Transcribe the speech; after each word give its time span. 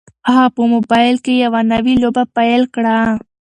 هغه 0.29 0.47
په 0.55 0.59
خپل 0.61 0.67
موبایل 0.73 1.15
کې 1.25 1.33
یوه 1.45 1.61
نوې 1.71 1.93
لوبه 2.03 2.23
پیل 2.35 2.61
کړه. 2.75 2.97